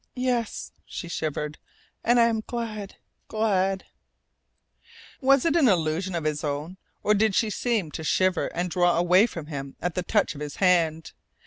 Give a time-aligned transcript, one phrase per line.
[0.15, 1.59] "Yes," she shivered.
[2.03, 2.95] "And I'm glad
[3.27, 3.85] glad"
[5.21, 8.97] Was it an illusion of his own, or did she seem to shiver and draw
[8.97, 11.11] away from him AT THE TOUCH OF HIS HAND?